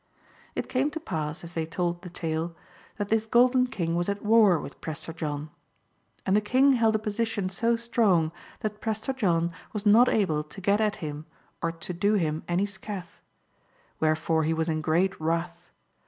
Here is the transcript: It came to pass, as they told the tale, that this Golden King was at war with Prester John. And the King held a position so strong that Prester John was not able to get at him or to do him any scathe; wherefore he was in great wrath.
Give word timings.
It 0.55 0.67
came 0.67 0.89
to 0.89 0.99
pass, 0.99 1.43
as 1.43 1.53
they 1.53 1.67
told 1.67 2.01
the 2.01 2.09
tale, 2.09 2.55
that 2.97 3.09
this 3.09 3.27
Golden 3.27 3.67
King 3.67 3.95
was 3.95 4.09
at 4.09 4.25
war 4.25 4.57
with 4.59 4.81
Prester 4.81 5.13
John. 5.13 5.51
And 6.25 6.35
the 6.35 6.41
King 6.41 6.73
held 6.73 6.95
a 6.95 6.97
position 6.97 7.49
so 7.49 7.75
strong 7.75 8.31
that 8.61 8.81
Prester 8.81 9.13
John 9.13 9.51
was 9.73 9.85
not 9.85 10.09
able 10.09 10.43
to 10.43 10.59
get 10.59 10.81
at 10.81 10.95
him 11.05 11.27
or 11.61 11.71
to 11.71 11.93
do 11.93 12.15
him 12.15 12.41
any 12.47 12.65
scathe; 12.65 13.19
wherefore 13.99 14.43
he 14.43 14.55
was 14.55 14.69
in 14.69 14.81
great 14.81 15.21
wrath. 15.21 15.69